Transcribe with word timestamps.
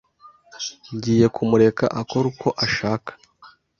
Ngiye 0.95 1.27
kumureka 1.35 1.85
akora 2.01 2.25
uko 2.31 2.47
ashaka. 2.65 3.11